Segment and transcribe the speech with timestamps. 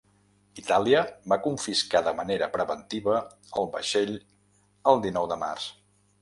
[0.59, 1.01] Itàlia
[1.33, 3.19] va confiscar de manera preventiva
[3.63, 4.15] el vaixell
[4.95, 5.71] el dinou de març.